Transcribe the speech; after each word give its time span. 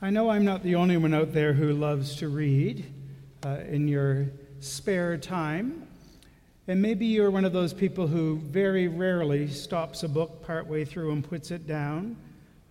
I 0.00 0.10
know 0.10 0.30
I'm 0.30 0.44
not 0.44 0.62
the 0.62 0.76
only 0.76 0.96
one 0.96 1.12
out 1.12 1.32
there 1.32 1.52
who 1.52 1.72
loves 1.72 2.14
to 2.16 2.28
read 2.28 2.86
uh, 3.44 3.62
in 3.68 3.88
your 3.88 4.26
spare 4.60 5.16
time. 5.16 5.88
And 6.68 6.80
maybe 6.80 7.06
you're 7.06 7.32
one 7.32 7.44
of 7.44 7.52
those 7.52 7.72
people 7.72 8.06
who 8.06 8.36
very 8.36 8.86
rarely 8.86 9.48
stops 9.48 10.04
a 10.04 10.08
book 10.08 10.40
partway 10.46 10.84
through 10.84 11.10
and 11.10 11.28
puts 11.28 11.50
it 11.50 11.66
down, 11.66 12.16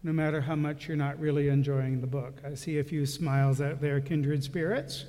no 0.03 0.13
matter 0.13 0.39
how 0.39 0.55
much 0.55 0.87
you're 0.87 0.95
not 0.95 1.19
really 1.19 1.49
enjoying 1.49 1.99
the 1.99 2.07
book. 2.07 2.39
I 2.45 2.55
see 2.55 2.79
a 2.79 2.83
few 2.83 3.05
smiles 3.05 3.59
out 3.59 3.81
there, 3.81 3.99
kindred 3.99 4.41
spirits. 4.41 5.03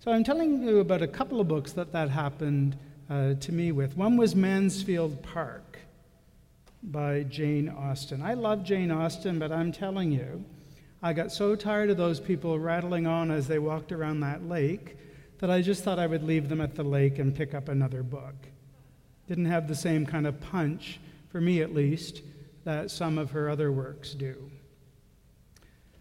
So 0.00 0.10
I'm 0.10 0.24
telling 0.24 0.64
you 0.64 0.80
about 0.80 1.02
a 1.02 1.06
couple 1.06 1.40
of 1.40 1.46
books 1.46 1.70
that 1.74 1.92
that 1.92 2.10
happened 2.10 2.76
uh, 3.08 3.34
to 3.34 3.52
me 3.52 3.70
with. 3.70 3.96
One 3.96 4.16
was 4.16 4.34
Mansfield 4.34 5.22
Park 5.22 5.78
by 6.82 7.22
Jane 7.22 7.68
Austen. 7.68 8.22
I 8.22 8.34
love 8.34 8.64
Jane 8.64 8.90
Austen, 8.90 9.38
but 9.38 9.52
I'm 9.52 9.70
telling 9.70 10.10
you, 10.10 10.44
I 11.02 11.12
got 11.12 11.30
so 11.30 11.54
tired 11.54 11.90
of 11.90 11.96
those 11.96 12.18
people 12.18 12.58
rattling 12.58 13.06
on 13.06 13.30
as 13.30 13.46
they 13.46 13.60
walked 13.60 13.92
around 13.92 14.20
that 14.20 14.48
lake 14.48 14.96
that 15.38 15.50
I 15.50 15.62
just 15.62 15.84
thought 15.84 16.00
I 16.00 16.08
would 16.08 16.24
leave 16.24 16.48
them 16.48 16.60
at 16.60 16.74
the 16.74 16.82
lake 16.82 17.20
and 17.20 17.34
pick 17.34 17.54
up 17.54 17.68
another 17.68 18.02
book. 18.02 18.34
Didn't 19.28 19.44
have 19.44 19.68
the 19.68 19.76
same 19.76 20.04
kind 20.04 20.26
of 20.26 20.40
punch, 20.40 20.98
for 21.30 21.40
me 21.40 21.62
at 21.62 21.72
least, 21.72 22.22
that 22.64 22.90
some 22.90 23.16
of 23.16 23.30
her 23.30 23.48
other 23.48 23.70
works 23.70 24.12
do. 24.14 24.50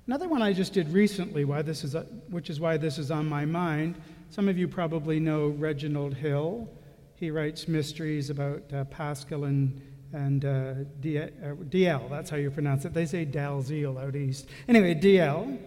Another 0.07 0.27
one 0.27 0.41
I 0.41 0.53
just 0.53 0.73
did 0.73 0.91
recently, 0.91 1.45
why 1.45 1.61
this 1.61 1.83
is, 1.83 1.95
which 2.29 2.49
is 2.49 2.59
why 2.59 2.77
this 2.77 2.97
is 2.97 3.11
on 3.11 3.27
my 3.27 3.45
mind. 3.45 4.01
Some 4.31 4.49
of 4.49 4.57
you 4.57 4.67
probably 4.67 5.19
know 5.19 5.49
Reginald 5.49 6.15
Hill. 6.15 6.67
He 7.15 7.29
writes 7.29 7.67
mysteries 7.67 8.29
about 8.29 8.63
uh, 8.73 8.85
Pascoe 8.85 9.43
and 9.43 9.79
and 10.17 10.45
uh, 10.45 10.73
DL, 10.99 12.05
uh, 12.05 12.07
that's 12.09 12.29
how 12.29 12.37
you 12.37 12.49
pronounce 12.49 12.85
it. 12.85 12.93
They 12.93 13.05
say 13.05 13.25
Dalziel 13.25 14.01
out 14.01 14.15
east. 14.15 14.47
Anyway, 14.67 14.95
DL. 14.95 15.59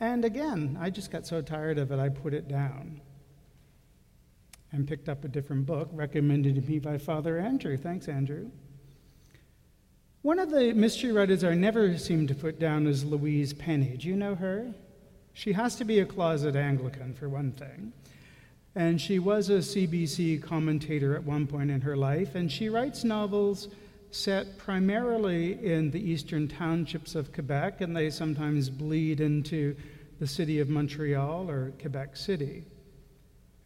And 0.00 0.24
again, 0.24 0.76
I 0.78 0.90
just 0.90 1.10
got 1.10 1.26
so 1.26 1.40
tired 1.40 1.78
of 1.78 1.90
it, 1.90 1.98
I 1.98 2.10
put 2.10 2.34
it 2.34 2.46
down 2.46 3.00
and 4.70 4.86
picked 4.86 5.08
up 5.08 5.24
a 5.24 5.28
different 5.28 5.64
book 5.64 5.88
recommended 5.92 6.56
to 6.56 6.60
me 6.60 6.78
by 6.78 6.98
Father 6.98 7.38
Andrew. 7.38 7.76
Thanks, 7.76 8.08
Andrew. 8.08 8.50
One 10.22 10.38
of 10.38 10.50
the 10.50 10.72
mystery 10.72 11.12
writers 11.12 11.44
I 11.44 11.54
never 11.54 11.96
seem 11.96 12.26
to 12.26 12.34
put 12.34 12.58
down 12.58 12.86
is 12.86 13.04
Louise 13.04 13.52
Penny. 13.52 13.96
Do 13.96 14.08
you 14.08 14.16
know 14.16 14.34
her? 14.34 14.74
She 15.32 15.52
has 15.52 15.76
to 15.76 15.84
be 15.84 16.00
a 16.00 16.04
closet 16.04 16.56
Anglican, 16.56 17.14
for 17.14 17.28
one 17.28 17.52
thing. 17.52 17.92
And 18.76 19.00
she 19.00 19.18
was 19.18 19.50
a 19.50 19.58
CBC 19.58 20.42
commentator 20.42 21.14
at 21.14 21.22
one 21.22 21.46
point 21.46 21.70
in 21.70 21.80
her 21.82 21.96
life, 21.96 22.34
and 22.34 22.50
she 22.50 22.68
writes 22.68 23.04
novels 23.04 23.68
set 24.10 24.58
primarily 24.58 25.64
in 25.64 25.90
the 25.90 26.00
eastern 26.00 26.48
townships 26.48 27.14
of 27.14 27.32
Quebec, 27.32 27.80
and 27.80 27.96
they 27.96 28.10
sometimes 28.10 28.70
bleed 28.70 29.20
into 29.20 29.76
the 30.20 30.26
city 30.26 30.60
of 30.60 30.68
Montreal 30.68 31.50
or 31.50 31.72
Quebec 31.80 32.16
City. 32.16 32.64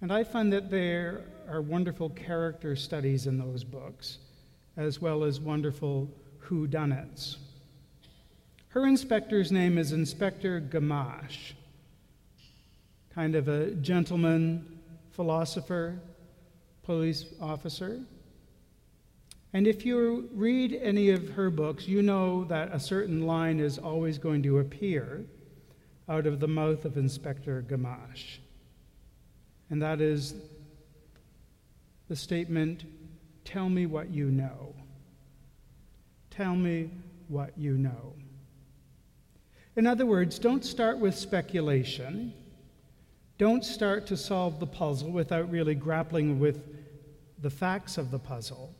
And 0.00 0.12
I 0.12 0.24
find 0.24 0.52
that 0.52 0.70
there 0.70 1.24
are 1.48 1.60
wonderful 1.60 2.10
character 2.10 2.76
studies 2.76 3.26
in 3.26 3.38
those 3.38 3.64
books, 3.64 4.18
as 4.76 5.00
well 5.00 5.24
as 5.24 5.40
wonderful 5.40 6.08
whodunits. 6.46 7.36
Her 8.68 8.86
inspector's 8.86 9.50
name 9.50 9.76
is 9.76 9.92
Inspector 9.92 10.60
Gamache, 10.70 11.54
kind 13.14 13.34
of 13.34 13.48
a 13.48 13.72
gentleman 13.72 14.77
philosopher, 15.18 15.98
police 16.84 17.24
officer. 17.40 17.98
And 19.52 19.66
if 19.66 19.84
you 19.84 20.30
read 20.32 20.78
any 20.80 21.10
of 21.10 21.30
her 21.30 21.50
books, 21.50 21.88
you 21.88 22.02
know 22.02 22.44
that 22.44 22.72
a 22.72 22.78
certain 22.78 23.26
line 23.26 23.58
is 23.58 23.78
always 23.78 24.16
going 24.16 24.44
to 24.44 24.60
appear 24.60 25.24
out 26.08 26.28
of 26.28 26.38
the 26.38 26.46
mouth 26.46 26.84
of 26.84 26.96
Inspector 26.96 27.64
Gamache. 27.68 28.38
And 29.70 29.82
that 29.82 30.00
is 30.00 30.36
the 32.06 32.14
statement, 32.14 32.84
Tell 33.44 33.68
me 33.68 33.86
what 33.86 34.10
you 34.10 34.30
know. 34.30 34.72
Tell 36.30 36.54
me 36.54 36.90
what 37.26 37.58
you 37.58 37.76
know. 37.76 38.12
In 39.74 39.84
other 39.84 40.06
words, 40.06 40.38
don't 40.38 40.64
start 40.64 41.00
with 41.00 41.18
speculation. 41.18 42.34
Don't 43.38 43.64
start 43.64 44.04
to 44.08 44.16
solve 44.16 44.58
the 44.58 44.66
puzzle 44.66 45.10
without 45.10 45.48
really 45.50 45.76
grappling 45.76 46.40
with 46.40 46.60
the 47.40 47.50
facts 47.50 47.96
of 47.96 48.10
the 48.10 48.18
puzzle. 48.18 48.74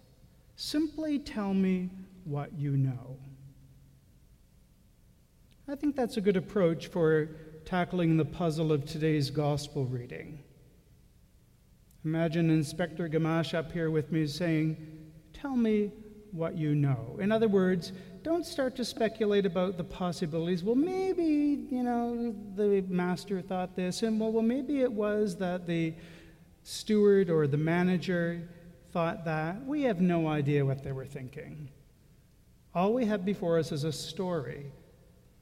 Simply 0.56 1.20
tell 1.20 1.54
me 1.54 1.90
what 2.24 2.52
you 2.58 2.76
know. 2.76 3.16
I 5.68 5.76
think 5.76 5.94
that's 5.94 6.16
a 6.16 6.20
good 6.20 6.36
approach 6.36 6.88
for 6.88 7.28
tackling 7.64 8.16
the 8.16 8.24
puzzle 8.24 8.72
of 8.72 8.84
today's 8.84 9.30
gospel 9.30 9.84
reading. 9.84 10.40
Imagine 12.04 12.50
Inspector 12.50 13.08
Gamache 13.08 13.54
up 13.54 13.70
here 13.70 13.90
with 13.90 14.10
me 14.10 14.26
saying, 14.26 14.76
Tell 15.32 15.54
me 15.54 15.92
what 16.32 16.56
you 16.56 16.74
know. 16.74 17.16
In 17.20 17.30
other 17.30 17.48
words, 17.48 17.92
don't 18.28 18.44
start 18.44 18.76
to 18.76 18.84
speculate 18.84 19.46
about 19.46 19.78
the 19.78 19.84
possibilities. 19.84 20.62
Well, 20.62 20.74
maybe, 20.74 21.66
you 21.70 21.82
know, 21.82 22.34
the 22.56 22.82
master 22.82 23.40
thought 23.40 23.74
this, 23.74 24.02
and 24.02 24.20
well, 24.20 24.30
well, 24.30 24.42
maybe 24.42 24.82
it 24.82 24.92
was 24.92 25.36
that 25.36 25.66
the 25.66 25.94
steward 26.62 27.30
or 27.30 27.46
the 27.46 27.56
manager 27.56 28.46
thought 28.92 29.24
that. 29.24 29.64
We 29.64 29.82
have 29.84 30.02
no 30.02 30.28
idea 30.28 30.62
what 30.62 30.84
they 30.84 30.92
were 30.92 31.06
thinking. 31.06 31.70
All 32.74 32.92
we 32.92 33.06
have 33.06 33.24
before 33.24 33.58
us 33.58 33.72
is 33.72 33.84
a 33.84 33.92
story 33.92 34.66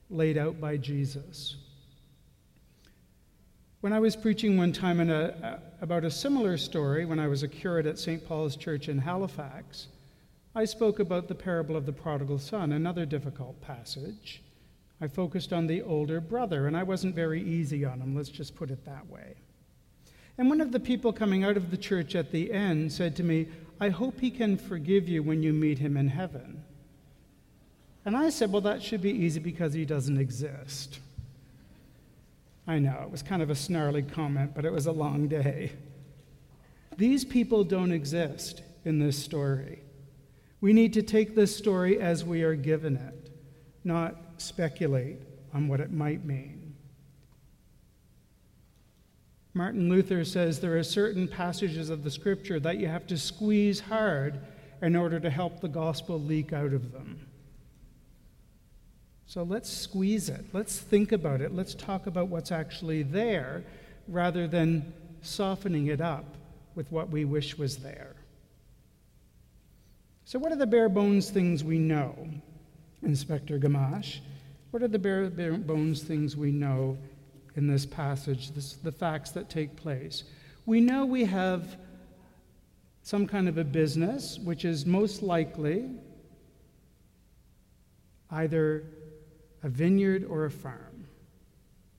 laid 0.08 0.38
out 0.38 0.60
by 0.60 0.76
Jesus. 0.76 1.56
When 3.80 3.92
I 3.92 3.98
was 3.98 4.14
preaching 4.14 4.56
one 4.56 4.72
time 4.72 5.00
a, 5.10 5.60
about 5.80 6.04
a 6.04 6.10
similar 6.10 6.56
story 6.56 7.04
when 7.04 7.18
I 7.18 7.26
was 7.26 7.42
a 7.42 7.48
curate 7.48 7.86
at 7.86 7.98
St. 7.98 8.24
Paul's 8.26 8.54
Church 8.54 8.88
in 8.88 8.98
Halifax, 8.98 9.88
I 10.56 10.64
spoke 10.64 11.00
about 11.00 11.28
the 11.28 11.34
parable 11.34 11.76
of 11.76 11.84
the 11.84 11.92
prodigal 11.92 12.38
son, 12.38 12.72
another 12.72 13.04
difficult 13.04 13.60
passage. 13.60 14.40
I 15.02 15.06
focused 15.06 15.52
on 15.52 15.66
the 15.66 15.82
older 15.82 16.18
brother, 16.18 16.66
and 16.66 16.74
I 16.74 16.82
wasn't 16.82 17.14
very 17.14 17.42
easy 17.42 17.84
on 17.84 18.00
him, 18.00 18.16
let's 18.16 18.30
just 18.30 18.56
put 18.56 18.70
it 18.70 18.82
that 18.86 19.06
way. 19.10 19.34
And 20.38 20.48
one 20.48 20.62
of 20.62 20.72
the 20.72 20.80
people 20.80 21.12
coming 21.12 21.44
out 21.44 21.58
of 21.58 21.70
the 21.70 21.76
church 21.76 22.14
at 22.14 22.32
the 22.32 22.50
end 22.54 22.90
said 22.90 23.14
to 23.16 23.22
me, 23.22 23.48
I 23.78 23.90
hope 23.90 24.18
he 24.18 24.30
can 24.30 24.56
forgive 24.56 25.06
you 25.06 25.22
when 25.22 25.42
you 25.42 25.52
meet 25.52 25.78
him 25.78 25.94
in 25.94 26.08
heaven. 26.08 26.64
And 28.06 28.16
I 28.16 28.30
said, 28.30 28.50
Well, 28.50 28.62
that 28.62 28.82
should 28.82 29.02
be 29.02 29.10
easy 29.10 29.40
because 29.40 29.74
he 29.74 29.84
doesn't 29.84 30.16
exist. 30.16 31.00
I 32.66 32.78
know, 32.78 33.02
it 33.02 33.10
was 33.10 33.22
kind 33.22 33.42
of 33.42 33.50
a 33.50 33.54
snarly 33.54 34.02
comment, 34.02 34.52
but 34.54 34.64
it 34.64 34.72
was 34.72 34.86
a 34.86 34.92
long 34.92 35.28
day. 35.28 35.72
These 36.96 37.26
people 37.26 37.62
don't 37.62 37.92
exist 37.92 38.62
in 38.86 38.98
this 38.98 39.22
story. 39.22 39.80
We 40.60 40.72
need 40.72 40.92
to 40.94 41.02
take 41.02 41.34
this 41.34 41.54
story 41.54 42.00
as 42.00 42.24
we 42.24 42.42
are 42.42 42.54
given 42.54 42.96
it, 42.96 43.30
not 43.84 44.16
speculate 44.38 45.18
on 45.52 45.68
what 45.68 45.80
it 45.80 45.92
might 45.92 46.24
mean. 46.24 46.74
Martin 49.54 49.88
Luther 49.88 50.22
says 50.24 50.60
there 50.60 50.76
are 50.76 50.82
certain 50.82 51.26
passages 51.26 51.88
of 51.88 52.04
the 52.04 52.10
scripture 52.10 52.60
that 52.60 52.76
you 52.76 52.88
have 52.88 53.06
to 53.06 53.16
squeeze 53.16 53.80
hard 53.80 54.40
in 54.82 54.94
order 54.94 55.18
to 55.18 55.30
help 55.30 55.60
the 55.60 55.68
gospel 55.68 56.20
leak 56.20 56.52
out 56.52 56.74
of 56.74 56.92
them. 56.92 57.26
So 59.26 59.42
let's 59.42 59.70
squeeze 59.70 60.28
it. 60.28 60.44
Let's 60.52 60.78
think 60.78 61.10
about 61.10 61.40
it. 61.40 61.54
Let's 61.54 61.74
talk 61.74 62.06
about 62.06 62.28
what's 62.28 62.52
actually 62.52 63.02
there 63.02 63.64
rather 64.08 64.46
than 64.46 64.92
softening 65.22 65.86
it 65.86 66.00
up 66.00 66.36
with 66.74 66.92
what 66.92 67.08
we 67.10 67.24
wish 67.24 67.58
was 67.58 67.78
there. 67.78 68.14
So, 70.26 70.40
what 70.40 70.50
are 70.50 70.56
the 70.56 70.66
bare 70.66 70.88
bones 70.88 71.30
things 71.30 71.62
we 71.62 71.78
know, 71.78 72.28
Inspector 73.04 73.56
Gamache? 73.60 74.18
What 74.72 74.82
are 74.82 74.88
the 74.88 74.98
bare, 74.98 75.30
bare 75.30 75.52
bones 75.52 76.02
things 76.02 76.36
we 76.36 76.50
know 76.50 76.98
in 77.54 77.68
this 77.68 77.86
passage, 77.86 78.50
this, 78.50 78.72
the 78.72 78.90
facts 78.90 79.30
that 79.30 79.48
take 79.48 79.76
place? 79.76 80.24
We 80.66 80.80
know 80.80 81.06
we 81.06 81.26
have 81.26 81.76
some 83.04 83.28
kind 83.28 83.48
of 83.48 83.56
a 83.56 83.62
business, 83.62 84.36
which 84.40 84.64
is 84.64 84.84
most 84.84 85.22
likely 85.22 85.90
either 88.32 88.82
a 89.62 89.68
vineyard 89.68 90.24
or 90.28 90.46
a 90.46 90.50
farm, 90.50 91.06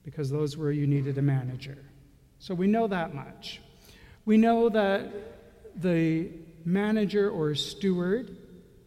because 0.04 0.28
those 0.28 0.54
were 0.54 0.70
you 0.70 0.86
needed 0.86 1.16
a 1.16 1.22
manager. 1.22 1.78
So 2.40 2.54
we 2.54 2.66
know 2.66 2.88
that 2.88 3.14
much. 3.14 3.62
We 4.26 4.36
know 4.36 4.68
that 4.68 5.10
the 5.80 6.28
manager 6.68 7.30
or 7.30 7.54
steward 7.54 8.36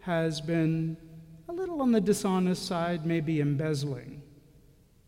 has 0.02 0.40
been 0.40 0.96
a 1.50 1.52
little 1.52 1.82
on 1.82 1.92
the 1.92 2.02
dishonest 2.02 2.66
side, 2.66 3.06
maybe 3.06 3.42
embezzling, 3.42 4.22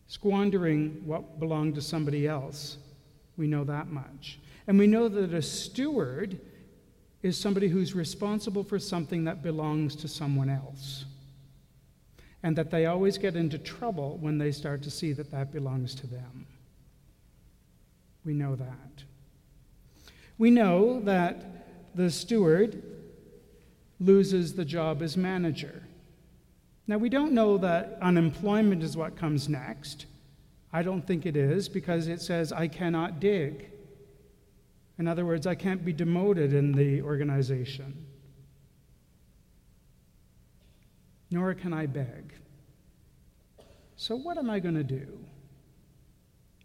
squandering 0.08 1.02
what 1.04 1.38
belonged 1.40 1.74
to 1.76 1.80
somebody 1.80 2.26
else. 2.26 2.76
We 3.36 3.46
know 3.46 3.64
that 3.64 3.88
much. 3.88 4.38
And 4.66 4.78
we 4.78 4.86
know 4.86 5.08
that 5.08 5.32
a 5.32 5.42
steward 5.42 6.40
is 7.22 7.38
somebody 7.38 7.68
who's 7.68 7.94
responsible 7.94 8.62
for 8.62 8.78
something 8.78 9.24
that 9.24 9.42
belongs 9.42 9.96
to 9.96 10.08
someone 10.08 10.50
else. 10.50 11.04
and 12.44 12.56
that 12.56 12.70
they 12.70 12.84
always 12.84 13.16
get 13.16 13.36
into 13.36 13.56
trouble 13.58 14.18
when 14.20 14.36
they 14.36 14.52
start 14.52 14.82
to 14.82 14.90
see 14.90 15.14
that 15.14 15.30
that 15.30 15.50
belongs 15.50 15.94
to 15.94 16.06
them. 16.06 16.46
We 18.22 18.34
know 18.34 18.54
that. 18.54 19.02
We 20.36 20.50
know 20.50 21.00
that 21.00 21.53
the 21.94 22.10
steward 22.10 22.82
loses 24.00 24.54
the 24.54 24.64
job 24.64 25.02
as 25.02 25.16
manager. 25.16 25.82
Now, 26.86 26.98
we 26.98 27.08
don't 27.08 27.32
know 27.32 27.56
that 27.58 27.98
unemployment 28.02 28.82
is 28.82 28.96
what 28.96 29.16
comes 29.16 29.48
next. 29.48 30.06
I 30.72 30.82
don't 30.82 31.06
think 31.06 31.24
it 31.24 31.36
is 31.36 31.68
because 31.68 32.08
it 32.08 32.20
says, 32.20 32.52
I 32.52 32.68
cannot 32.68 33.20
dig. 33.20 33.70
In 34.98 35.08
other 35.08 35.24
words, 35.24 35.46
I 35.46 35.54
can't 35.54 35.84
be 35.84 35.92
demoted 35.92 36.52
in 36.52 36.72
the 36.72 37.00
organization, 37.02 38.06
nor 41.30 41.54
can 41.54 41.72
I 41.72 41.86
beg. 41.86 42.34
So, 43.96 44.14
what 44.14 44.36
am 44.36 44.50
I 44.50 44.60
going 44.60 44.74
to 44.74 44.84
do? 44.84 45.18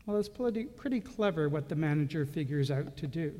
Well, 0.05 0.17
it's 0.17 0.29
pretty, 0.29 0.65
pretty 0.65 0.99
clever 0.99 1.47
what 1.49 1.69
the 1.69 1.75
manager 1.75 2.25
figures 2.25 2.71
out 2.71 2.97
to 2.97 3.07
do. 3.07 3.33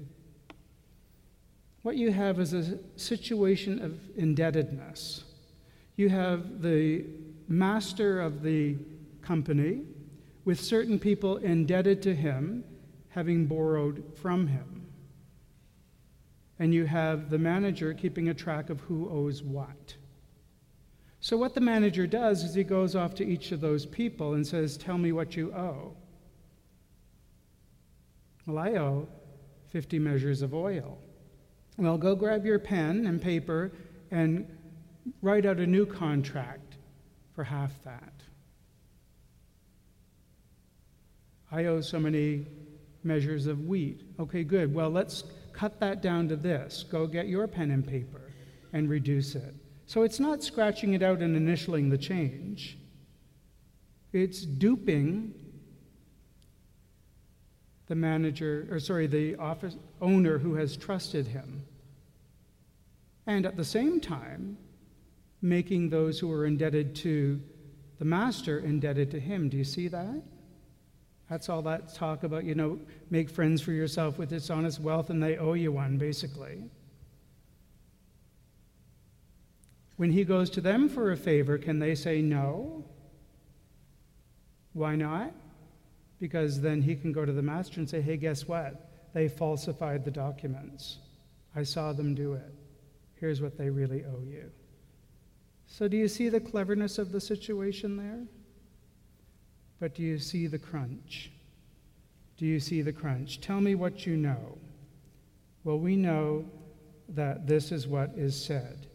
What 1.82 1.96
you 1.96 2.12
have 2.12 2.40
is 2.40 2.54
a 2.54 2.78
situation 2.98 3.82
of 3.82 4.00
indebtedness. 4.18 5.24
You 5.96 6.10
have 6.10 6.62
the 6.62 7.06
master 7.48 8.22
of 8.22 8.44
the 8.44 8.78
company 9.22 9.84
with 10.46 10.60
certain 10.60 11.00
people 11.00 11.38
indebted 11.38 12.02
to 12.04 12.16
him, 12.16 12.64
having 13.10 13.46
borrowed 13.46 14.04
from 14.22 14.48
him. 14.48 14.88
And 16.58 16.74
you 16.74 16.86
have 16.86 17.30
the 17.30 17.38
manager 17.38 17.94
keeping 17.94 18.30
a 18.30 18.34
track 18.34 18.70
of 18.70 18.82
who 18.82 19.10
owes 19.10 19.42
what. 19.42 19.96
So, 21.22 21.38
what 21.38 21.54
the 21.54 21.62
manager 21.62 22.08
does 22.08 22.44
is 22.44 22.54
he 22.54 22.64
goes 22.64 22.96
off 22.96 23.14
to 23.16 23.26
each 23.26 23.52
of 23.52 23.62
those 23.62 23.86
people 23.86 24.34
and 24.34 24.46
says, 24.46 24.78
Tell 24.78 24.98
me 24.98 25.12
what 25.12 25.36
you 25.36 25.54
owe. 25.54 25.94
Well, 28.46 28.58
I 28.58 28.72
owe 28.78 29.08
50 29.70 30.00
measures 30.00 30.42
of 30.42 30.54
oil. 30.54 30.98
Well, 31.80 31.98
go 31.98 32.14
grab 32.14 32.46
your 32.46 32.60
pen 32.60 33.06
and 33.06 33.22
paper 33.22 33.72
and 34.12 34.46
write 35.22 35.46
out 35.46 35.60
a 35.60 35.66
new 35.66 35.86
contract 35.86 36.76
for 37.34 37.46
half 37.46 37.72
that. 37.86 38.12
I 41.50 41.66
owe 41.66 41.80
so 41.80 41.98
many 41.98 42.48
measures 43.04 43.48
of 43.48 43.66
wheat. 43.66 44.02
Okay, 44.20 44.44
good. 44.44 44.74
Well, 44.74 44.90
let's 44.90 45.24
cut 45.54 45.80
that 45.80 46.02
down 46.02 46.28
to 46.28 46.36
this. 46.36 46.84
Go 46.84 47.08
get 47.08 47.28
your 47.28 47.48
pen 47.48 47.72
and 47.72 47.88
paper 47.88 48.34
and 48.74 48.90
reduce 48.90 49.36
it. 49.36 49.56
So 49.86 50.04
it's 50.04 50.20
not 50.20 50.44
scratching 50.44 50.96
it 50.96 51.02
out 51.02 51.20
and 51.20 51.36
initialing 51.36 51.90
the 51.90 51.98
change, 51.98 52.78
it's 54.12 54.42
duping 54.42 55.34
the 57.90 57.96
manager, 57.96 58.68
or 58.72 58.80
sorry, 58.80 59.08
the 59.08 59.36
office 59.36 59.76
owner 60.00 60.38
who 60.38 60.54
has 60.56 60.78
trusted 60.78 61.28
him. 61.28 61.66
And 63.28 63.46
at 63.46 63.58
the 63.58 63.66
same 63.66 64.00
time, 64.00 64.58
making 65.42 65.90
those 65.90 66.20
who 66.20 66.32
are 66.32 66.46
indebted 66.46 66.96
to 66.96 67.42
the 67.98 68.06
master 68.06 68.60
indebted 68.60 69.12
to 69.12 69.20
him. 69.20 69.50
Do 69.50 69.58
you 69.58 69.66
see 69.66 69.90
that? 69.90 70.22
That's 71.30 71.50
all 71.50 71.62
that 71.64 71.94
talk 71.94 72.24
about, 72.24 72.46
you 72.46 72.56
know, 72.56 72.80
make 73.10 73.30
friends 73.30 73.62
for 73.62 73.74
yourself 73.74 74.18
with 74.18 74.30
dishonest 74.30 74.80
wealth 74.80 75.10
and 75.10 75.22
they 75.22 75.38
owe 75.38 75.54
you 75.54 75.74
one, 75.74 75.98
basically. 75.98 76.64
When 79.98 80.12
he 80.12 80.24
goes 80.24 80.50
to 80.52 80.62
them 80.62 80.88
for 80.88 81.12
a 81.12 81.18
favor, 81.18 81.58
can 81.58 81.80
they 81.80 81.94
say 81.94 82.22
no? 82.22 82.86
Why 84.72 84.96
not? 84.96 85.34
Because 86.20 86.62
then 86.62 86.82
he 86.82 86.96
can 86.96 87.12
go 87.12 87.26
to 87.26 87.32
the 87.32 87.42
master 87.42 87.80
and 87.80 87.90
say, 87.90 88.02
hey, 88.02 88.18
guess 88.18 88.48
what? 88.48 88.90
They 89.14 89.28
falsified 89.28 90.06
the 90.06 90.12
documents. 90.12 90.98
I 91.56 91.64
saw 91.64 91.94
them 91.94 92.14
do 92.14 92.34
it. 92.34 92.54
Here's 93.16 93.42
what 93.42 93.58
they 93.58 93.70
really 93.70 94.04
owe 94.04 94.24
you. 94.24 94.52
So, 95.68 95.88
do 95.88 95.98
you 95.98 96.08
see 96.08 96.30
the 96.30 96.40
cleverness 96.40 96.98
of 96.98 97.12
the 97.12 97.22
situation 97.22 97.98
there? 97.98 98.26
But 99.80 99.96
do 99.96 100.04
you 100.04 100.18
see 100.18 100.48
the 100.48 100.60
crunch? 100.60 101.32
Do 102.38 102.46
you 102.46 102.60
see 102.60 102.82
the 102.82 102.94
crunch? 102.94 103.40
Tell 103.40 103.62
me 103.62 103.76
what 103.76 104.06
you 104.06 104.18
know. 104.18 104.58
Well, 105.64 105.80
we 105.80 105.96
know 105.96 106.46
that 107.10 107.48
this 107.48 107.72
is 107.72 107.88
what 107.88 108.12
is 108.16 108.40
said. 108.40 108.88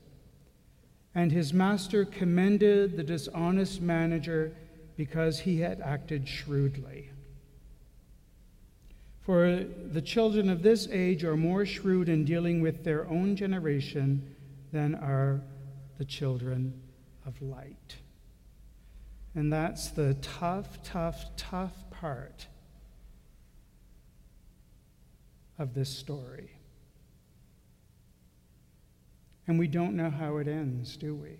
And 1.15 1.31
his 1.31 1.53
master 1.53 2.05
commended 2.05 2.97
the 2.97 3.05
dishonest 3.05 3.81
manager 3.81 4.57
because 4.97 5.39
he 5.41 5.61
had 5.61 5.81
acted 5.81 6.29
shrewdly. 6.29 7.11
For 9.25 9.65
the 9.91 10.03
children 10.03 10.51
of 10.51 10.63
this 10.63 10.87
age 10.91 11.25
are 11.25 11.37
more 11.37 11.65
shrewd 11.65 12.11
in 12.11 12.27
dealing 12.27 12.61
with 12.61 12.85
their 12.85 13.09
own 13.09 13.37
generation 13.37 14.37
than 14.71 14.95
are 14.95 15.41
the 15.97 16.05
children 16.05 16.79
of 17.25 17.41
light. 17.41 17.97
And 19.35 19.51
that's 19.51 19.89
the 19.89 20.15
tough, 20.21 20.83
tough, 20.83 21.25
tough 21.39 21.73
part 21.91 22.47
of 25.59 25.73
this 25.73 25.89
story. 25.89 26.51
And 29.47 29.59
we 29.59 29.69
don't 29.69 29.97
know 29.97 30.11
how 30.11 30.37
it 30.37 30.49
ends, 30.49 30.99
do 30.99 31.15
we? 31.15 31.39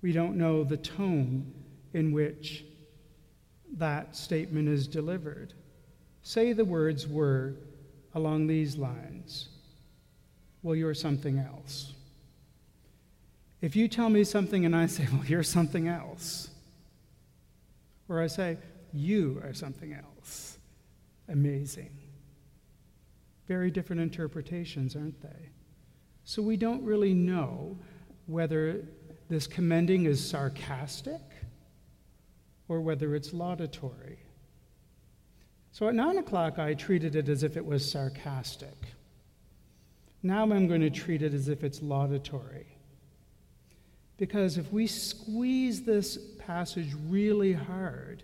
We 0.00 0.12
don't 0.12 0.36
know 0.36 0.64
the 0.64 0.78
tone 0.78 1.52
in 1.92 2.12
which 2.12 2.64
that 3.74 4.16
statement 4.16 4.68
is 4.68 4.88
delivered. 4.88 5.52
Say 6.22 6.52
the 6.52 6.64
words 6.64 7.06
were 7.06 7.54
along 8.14 8.46
these 8.46 8.76
lines 8.76 9.48
Well, 10.62 10.76
you're 10.76 10.94
something 10.94 11.38
else. 11.38 11.92
If 13.60 13.76
you 13.76 13.88
tell 13.88 14.10
me 14.10 14.24
something 14.24 14.64
and 14.64 14.74
I 14.74 14.86
say, 14.86 15.06
Well, 15.12 15.24
you're 15.24 15.42
something 15.42 15.88
else, 15.88 16.50
or 18.08 18.20
I 18.20 18.26
say, 18.26 18.58
You 18.92 19.40
are 19.44 19.54
something 19.54 19.92
else, 19.92 20.58
amazing. 21.28 21.96
Very 23.48 23.70
different 23.70 24.02
interpretations, 24.02 24.94
aren't 24.94 25.20
they? 25.20 25.50
So 26.24 26.42
we 26.42 26.56
don't 26.56 26.84
really 26.84 27.14
know 27.14 27.76
whether 28.26 28.84
this 29.28 29.46
commending 29.46 30.06
is 30.06 30.24
sarcastic 30.24 31.20
or 32.68 32.80
whether 32.80 33.14
it's 33.14 33.32
laudatory. 33.32 34.21
So 35.72 35.88
at 35.88 35.94
9 35.94 36.18
o'clock, 36.18 36.58
I 36.58 36.74
treated 36.74 37.16
it 37.16 37.30
as 37.30 37.42
if 37.42 37.56
it 37.56 37.64
was 37.64 37.90
sarcastic. 37.90 38.76
Now 40.22 40.42
I'm 40.42 40.68
going 40.68 40.82
to 40.82 40.90
treat 40.90 41.22
it 41.22 41.32
as 41.32 41.48
if 41.48 41.64
it's 41.64 41.82
laudatory. 41.82 42.66
Because 44.18 44.58
if 44.58 44.70
we 44.70 44.86
squeeze 44.86 45.82
this 45.82 46.18
passage 46.38 46.94
really 47.08 47.54
hard, 47.54 48.22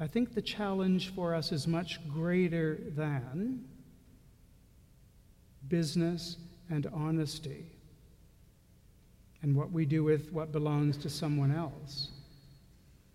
I 0.00 0.06
think 0.06 0.34
the 0.34 0.42
challenge 0.42 1.14
for 1.14 1.34
us 1.34 1.52
is 1.52 1.66
much 1.66 2.00
greater 2.08 2.78
than 2.96 3.64
business 5.68 6.36
and 6.70 6.86
honesty 6.92 7.66
and 9.42 9.54
what 9.54 9.70
we 9.70 9.84
do 9.84 10.02
with 10.02 10.32
what 10.32 10.50
belongs 10.50 10.96
to 10.98 11.10
someone 11.10 11.54
else. 11.54 12.08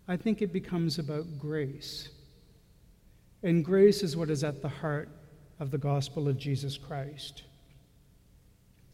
I 0.06 0.16
think 0.16 0.40
it 0.40 0.52
becomes 0.52 0.98
about 0.98 1.26
grace. 1.38 2.08
And 3.42 3.64
grace 3.64 4.02
is 4.02 4.16
what 4.16 4.30
is 4.30 4.44
at 4.44 4.62
the 4.62 4.68
heart 4.68 5.08
of 5.58 5.70
the 5.70 5.78
gospel 5.78 6.28
of 6.28 6.38
Jesus 6.38 6.76
Christ. 6.78 7.42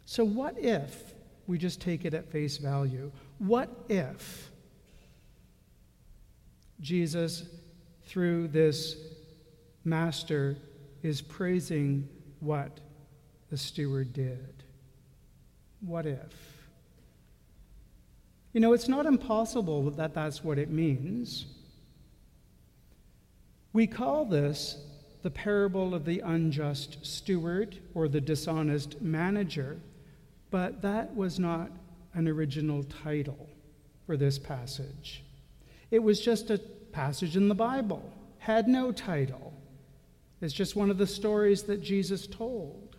So, 0.05 0.25
what 0.25 0.59
if 0.59 1.14
we 1.47 1.59
just 1.59 1.81
take 1.81 2.05
it 2.05 2.14
at 2.14 2.31
face 2.31 2.57
value? 2.57 3.12
What 3.38 3.69
if 3.88 4.50
Jesus, 6.81 7.45
through 8.05 8.49
this 8.49 8.97
master, 9.85 10.57
is 11.02 11.21
praising 11.21 12.09
what 12.40 12.81
the 13.50 13.57
steward 13.57 14.12
did? 14.12 14.62
What 15.81 16.07
if? 16.07 16.59
You 18.52 18.61
know, 18.61 18.73
it's 18.73 18.88
not 18.88 19.07
impossible 19.07 19.90
that 19.93 20.14
that's 20.14 20.43
what 20.43 20.59
it 20.59 20.71
means. 20.71 21.47
We 23.73 23.87
call 23.87 24.25
this 24.25 24.77
the 25.23 25.31
parable 25.31 25.95
of 25.95 26.05
the 26.05 26.21
unjust 26.21 27.05
steward 27.05 27.79
or 27.95 28.09
the 28.09 28.21
dishonest 28.21 29.01
manager, 29.03 29.79
but 30.51 30.81
that 30.83 31.15
was 31.15 31.39
not 31.39 31.71
an 32.15 32.29
original 32.29 32.85
title 32.85 33.49
for 34.07 34.17
this 34.17 34.39
passage. 34.39 35.23
It 35.91 36.03
was 36.03 36.21
just 36.21 36.51
a 36.51 36.59
passage 36.93 37.37
in 37.37 37.49
the 37.49 37.55
Bible, 37.55 38.11
had 38.39 38.69
no 38.69 38.93
title. 38.93 39.53
It's 40.41 40.55
just 40.55 40.77
one 40.77 40.91
of 40.91 40.99
the 40.99 41.07
stories 41.07 41.65
that 41.65 41.83
Jesus 41.83 42.27
told. 42.27 42.97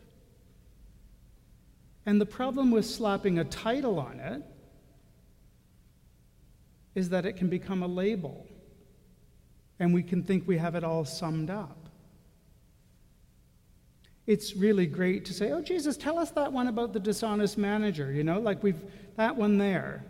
And 2.05 2.19
the 2.19 2.25
problem 2.25 2.71
with 2.71 2.85
slapping 2.85 3.39
a 3.39 3.43
title 3.43 3.99
on 3.99 4.19
it 4.19 4.43
is 6.95 7.09
that 7.09 7.25
it 7.25 7.33
can 7.37 7.49
become 7.49 7.81
a 7.81 7.87
label 7.87 8.45
and 9.79 9.93
we 9.93 10.03
can 10.03 10.23
think 10.23 10.47
we 10.47 10.57
have 10.57 10.75
it 10.75 10.83
all 10.83 11.05
summed 11.05 11.49
up. 11.49 11.89
It's 14.27 14.55
really 14.55 14.85
great 14.85 15.25
to 15.25 15.33
say, 15.33 15.51
Oh, 15.51 15.61
Jesus, 15.61 15.97
tell 15.97 16.19
us 16.19 16.31
that 16.31 16.53
one 16.53 16.67
about 16.67 16.93
the 16.93 16.99
dishonest 16.99 17.57
manager, 17.57 18.11
you 18.11 18.23
know, 18.23 18.39
like 18.39 18.61
we've 18.61 18.79
that 19.15 19.35
one 19.35 19.57
there. 19.57 20.03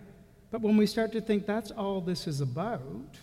But 0.52 0.62
when 0.62 0.78
we 0.78 0.86
start 0.86 1.12
to 1.14 1.22
think 1.22 1.46
that's 1.46 1.72
all 1.72 2.02
this 2.02 2.28
is 2.28 2.42
about, 2.42 3.18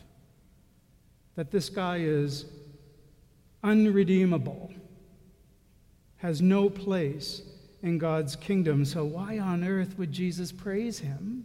that 1.35 1.51
this 1.51 1.69
guy 1.69 1.99
is 1.99 2.47
unredeemable, 3.63 4.73
has 6.17 6.41
no 6.41 6.71
place 6.71 7.43
in 7.83 7.99
God's 7.99 8.37
kingdom, 8.37 8.85
so 8.85 9.05
why 9.05 9.39
on 9.39 9.65
earth 9.65 9.99
would 9.99 10.13
Jesus 10.13 10.51
praise 10.51 10.99
him? 10.99 11.45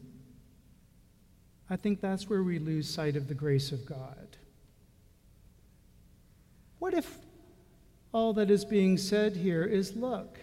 I 1.70 1.76
think 1.76 2.00
that's 2.00 2.30
where 2.30 2.44
we 2.44 2.58
lose 2.58 2.90
sight 2.90 3.16
of 3.16 3.28
the 3.28 3.34
grace 3.34 3.72
of 3.72 3.86
God. 3.86 4.38
What 6.82 6.96
if 6.96 7.16
all 8.12 8.34
that 8.34 8.50
is 8.50 8.66
being 8.66 8.98
said 8.98 9.36
here 9.36 9.64
is 9.64 9.96
look, 9.96 10.40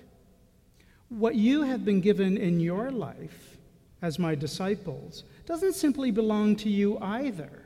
what 1.09 1.35
you 1.35 1.63
have 1.63 1.85
been 1.85 2.01
given 2.01 2.37
in 2.37 2.61
your 2.61 2.93
life 2.93 3.57
as 4.03 4.21
my 4.21 4.37
disciples 4.37 5.25
doesn't 5.47 5.75
simply 5.75 6.13
belong 6.13 6.55
to 6.55 6.69
you 6.69 6.97
either, 7.01 7.65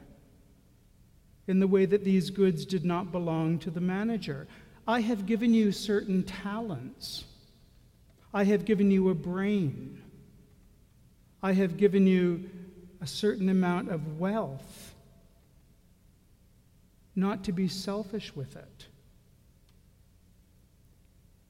in 1.46 1.60
the 1.60 1.66
way 1.66 1.84
that 1.84 2.02
these 2.02 2.30
goods 2.30 2.64
did 2.64 2.82
not 2.82 3.12
belong 3.12 3.58
to 3.58 3.70
the 3.70 3.78
manager. 3.78 4.46
I 4.88 5.00
have 5.02 5.26
given 5.26 5.52
you 5.52 5.70
certain 5.70 6.22
talents. 6.22 7.24
I 8.32 8.44
have 8.44 8.64
given 8.64 8.90
you 8.90 9.10
a 9.10 9.14
brain. 9.14 10.00
I 11.42 11.52
have 11.52 11.76
given 11.76 12.06
you 12.06 12.48
a 13.02 13.06
certain 13.06 13.50
amount 13.50 13.90
of 13.90 14.18
wealth. 14.18 14.91
Not 17.14 17.44
to 17.44 17.52
be 17.52 17.68
selfish 17.68 18.34
with 18.34 18.56
it, 18.56 18.86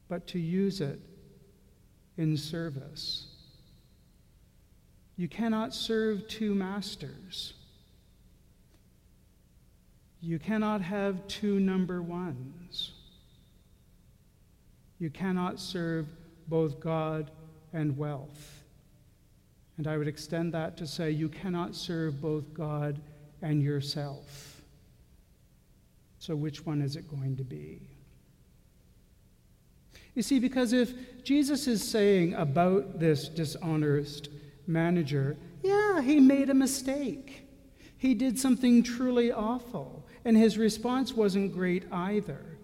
but 0.09 0.27
to 0.29 0.39
use 0.39 0.81
it 0.81 1.01
in 2.17 2.37
service. 2.37 3.27
You 5.17 5.29
cannot 5.29 5.73
serve 5.75 6.27
two 6.27 6.55
masters. 6.55 7.55
You 10.21 10.39
cannot 10.39 10.81
have 10.83 11.27
two 11.27 11.61
number 11.61 12.03
ones. 12.03 12.93
You 14.99 15.11
cannot 15.11 15.59
serve 15.59 16.07
both 16.49 16.81
God 16.81 17.31
and 17.73 17.97
wealth. 17.97 18.63
And 19.79 19.87
I 19.87 19.97
would 19.97 20.07
extend 20.09 20.55
that 20.55 20.77
to 20.77 20.87
say 20.87 21.11
you 21.11 21.29
cannot 21.29 21.75
serve 21.75 22.21
both 22.21 22.53
God 22.55 23.01
and 23.41 23.63
yourself. 23.63 24.52
So, 26.23 26.37
which 26.37 26.65
one 26.65 26.83
is 26.83 26.95
it 26.95 27.09
going 27.09 27.37
to 27.39 27.43
be? 27.43 27.81
You 30.15 30.23
see, 30.23 30.39
because 30.39 30.73
if 30.73 31.25
Jesus 31.25 31.67
is 31.67 31.83
saying 31.83 32.35
about 32.35 33.01
this 33.01 33.27
dishonest 33.27 34.29
manager, 34.69 35.37
yeah, 35.65 36.01
he 36.01 36.21
made 36.21 36.49
a 36.49 36.55
mistake. 36.55 37.49
He 37.99 38.15
did 38.15 38.39
something 38.39 38.85
truly 38.85 39.33
awful, 39.33 40.07
and 40.25 40.37
his 40.37 40.57
response 40.57 41.13
wasn't 41.13 41.53
great 41.53 41.87
either. 41.91 42.57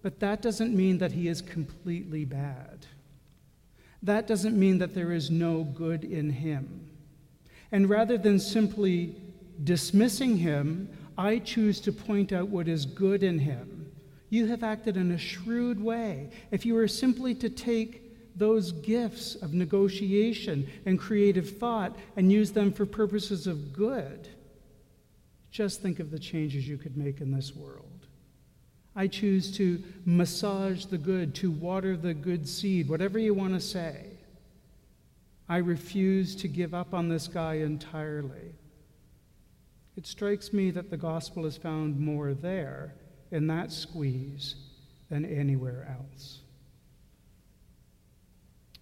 But 0.00 0.18
that 0.20 0.40
doesn't 0.40 0.74
mean 0.74 0.96
that 0.96 1.12
he 1.12 1.28
is 1.28 1.42
completely 1.42 2.24
bad. 2.24 2.86
That 4.02 4.26
doesn't 4.26 4.58
mean 4.58 4.78
that 4.78 4.94
there 4.94 5.12
is 5.12 5.30
no 5.30 5.64
good 5.64 6.04
in 6.04 6.30
him. 6.30 6.88
And 7.72 7.90
rather 7.90 8.16
than 8.16 8.40
simply 8.40 9.16
dismissing 9.62 10.38
him, 10.38 10.88
I 11.16 11.38
choose 11.38 11.80
to 11.80 11.92
point 11.92 12.32
out 12.32 12.48
what 12.48 12.68
is 12.68 12.86
good 12.86 13.22
in 13.22 13.38
him. 13.38 13.92
You 14.30 14.46
have 14.46 14.62
acted 14.62 14.96
in 14.96 15.12
a 15.12 15.18
shrewd 15.18 15.82
way. 15.82 16.30
If 16.50 16.64
you 16.64 16.74
were 16.74 16.88
simply 16.88 17.34
to 17.36 17.50
take 17.50 18.02
those 18.36 18.72
gifts 18.72 19.34
of 19.34 19.52
negotiation 19.52 20.66
and 20.86 20.98
creative 20.98 21.58
thought 21.58 21.96
and 22.16 22.32
use 22.32 22.52
them 22.52 22.72
for 22.72 22.86
purposes 22.86 23.46
of 23.46 23.72
good, 23.72 24.28
just 25.50 25.82
think 25.82 26.00
of 26.00 26.10
the 26.10 26.18
changes 26.18 26.66
you 26.66 26.78
could 26.78 26.96
make 26.96 27.20
in 27.20 27.30
this 27.30 27.54
world. 27.54 28.06
I 28.96 29.06
choose 29.06 29.54
to 29.56 29.82
massage 30.04 30.86
the 30.86 30.98
good, 30.98 31.34
to 31.36 31.50
water 31.50 31.96
the 31.96 32.14
good 32.14 32.48
seed, 32.48 32.88
whatever 32.88 33.18
you 33.18 33.34
want 33.34 33.54
to 33.54 33.60
say. 33.60 34.06
I 35.48 35.58
refuse 35.58 36.34
to 36.36 36.48
give 36.48 36.72
up 36.72 36.94
on 36.94 37.08
this 37.08 37.28
guy 37.28 37.54
entirely. 37.56 38.54
It 39.96 40.06
strikes 40.06 40.52
me 40.52 40.70
that 40.70 40.90
the 40.90 40.96
gospel 40.96 41.44
is 41.44 41.56
found 41.56 42.00
more 42.00 42.34
there 42.34 42.94
in 43.30 43.46
that 43.48 43.72
squeeze 43.72 44.54
than 45.10 45.24
anywhere 45.24 45.96
else. 45.98 46.40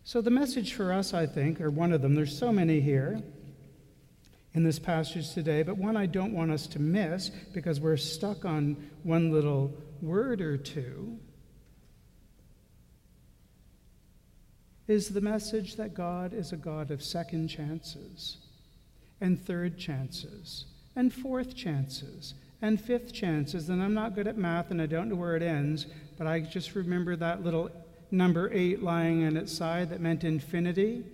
So, 0.04 0.20
the 0.20 0.30
message 0.30 0.74
for 0.74 0.92
us, 0.92 1.14
I 1.14 1.26
think, 1.26 1.60
or 1.60 1.70
one 1.70 1.92
of 1.92 2.02
them, 2.02 2.14
there's 2.14 2.36
so 2.36 2.52
many 2.52 2.80
here 2.80 3.22
in 4.54 4.64
this 4.64 4.78
passage 4.78 5.32
today, 5.32 5.62
but 5.62 5.76
one 5.76 5.96
I 5.96 6.06
don't 6.06 6.32
want 6.32 6.50
us 6.50 6.66
to 6.68 6.80
miss 6.80 7.28
because 7.28 7.80
we're 7.80 7.96
stuck 7.96 8.44
on 8.44 8.90
one 9.04 9.30
little 9.30 9.72
word 10.02 10.40
or 10.40 10.56
two, 10.56 11.18
is 14.88 15.10
the 15.10 15.20
message 15.20 15.76
that 15.76 15.94
God 15.94 16.34
is 16.34 16.52
a 16.52 16.56
God 16.56 16.90
of 16.90 17.02
second 17.02 17.46
chances, 17.46 18.38
and 19.20 19.40
third 19.40 19.78
chances, 19.78 20.64
and 20.96 21.12
fourth 21.12 21.54
chances, 21.54 22.34
and 22.62 22.80
fifth 22.80 23.12
chances. 23.12 23.68
And 23.68 23.82
I'm 23.82 23.94
not 23.94 24.14
good 24.14 24.26
at 24.26 24.36
math 24.36 24.70
and 24.70 24.82
I 24.82 24.86
don't 24.86 25.08
know 25.08 25.16
where 25.16 25.36
it 25.36 25.42
ends, 25.42 25.86
but 26.18 26.26
I 26.26 26.40
just 26.40 26.74
remember 26.74 27.16
that 27.16 27.42
little 27.42 27.70
number 28.10 28.50
eight 28.52 28.82
lying 28.82 29.26
on 29.26 29.36
its 29.36 29.52
side 29.52 29.90
that 29.90 30.00
meant 30.00 30.24
infinity. 30.24 31.04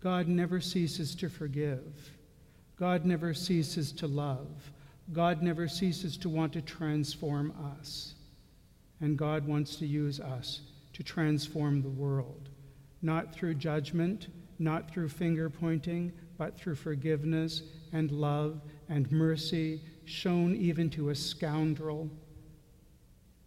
God 0.00 0.28
never 0.28 0.60
ceases 0.60 1.14
to 1.16 1.28
forgive. 1.28 2.12
God 2.78 3.04
never 3.04 3.34
ceases 3.34 3.92
to 3.92 4.06
love. 4.06 4.70
God 5.12 5.42
never 5.42 5.68
ceases 5.68 6.16
to 6.18 6.28
want 6.28 6.52
to 6.52 6.62
transform 6.62 7.52
us. 7.78 8.14
And 9.00 9.18
God 9.18 9.46
wants 9.46 9.76
to 9.76 9.86
use 9.86 10.20
us 10.20 10.60
to 10.94 11.02
transform 11.02 11.82
the 11.82 11.88
world, 11.88 12.48
not 13.02 13.34
through 13.34 13.54
judgment, 13.54 14.28
not 14.58 14.90
through 14.90 15.08
finger 15.08 15.50
pointing, 15.50 16.12
but 16.38 16.56
through 16.56 16.74
forgiveness 16.74 17.62
and 17.92 18.10
love 18.10 18.60
and 18.88 19.10
mercy 19.10 19.80
shown 20.04 20.54
even 20.56 20.88
to 20.90 21.10
a 21.10 21.14
scoundrel 21.14 22.08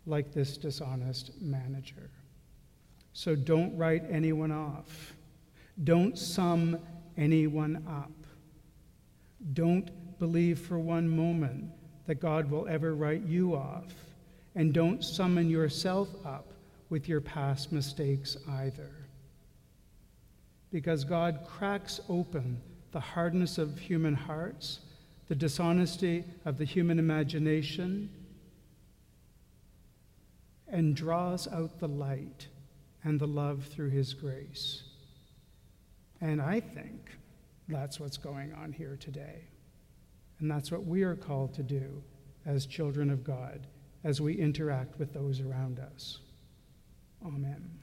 like 0.06 0.34
this 0.34 0.58
dishonest 0.58 1.32
manager. 1.42 2.10
So 3.14 3.36
don't 3.36 3.76
write 3.78 4.04
anyone 4.10 4.52
off. 4.52 5.14
Don't 5.84 6.18
sum 6.18 6.78
anyone 7.18 7.84
up. 7.88 8.12
Don't 9.54 9.90
believe 10.20 10.60
for 10.60 10.80
one 10.80 11.08
moment 11.08 11.66
that 12.06 12.20
God 12.20 12.50
will 12.50 12.68
ever 12.68 12.96
write 12.96 13.24
you 13.24 13.56
off. 13.56 13.94
And 14.56 14.74
don't 14.74 15.04
summon 15.04 15.50
yourself 15.50 16.10
up 16.26 16.54
with 16.90 17.08
your 17.08 17.22
past 17.22 17.72
mistakes 17.72 18.36
either. 18.50 18.90
Because 20.72 21.04
God 21.04 21.42
cracks 21.48 22.02
open 22.10 22.60
the 22.92 23.00
hardness 23.00 23.58
of 23.58 23.78
human 23.78 24.16
hearts, 24.16 24.80
the 25.30 25.36
dishonesty 25.36 26.26
of 26.44 26.58
the 26.58 26.66
human 26.66 27.00
imagination, 27.00 28.10
and 30.68 30.96
draws 30.96 31.48
out 31.48 31.80
the 31.80 31.88
light 31.88 32.48
and 33.04 33.20
the 33.20 33.28
love 33.28 33.64
through 33.66 33.90
his 33.90 34.14
grace. 34.14 34.84
And 36.20 36.42
I 36.42 36.60
think 36.60 37.12
that's 37.68 38.00
what's 38.00 38.18
going 38.18 38.54
on 38.54 38.74
here 38.74 38.98
today. 39.00 39.46
And 40.40 40.50
that's 40.50 40.72
what 40.72 40.86
we 40.86 41.04
are 41.04 41.16
called 41.16 41.54
to 41.56 41.64
do 41.64 42.04
as 42.46 42.66
children 42.66 43.10
of 43.10 43.24
God 43.24 43.68
as 44.04 44.20
we 44.22 44.34
interact 44.36 44.98
with 44.98 45.14
those 45.14 45.42
around 45.42 45.80
us. 45.80 46.20
Amen. 47.26 47.79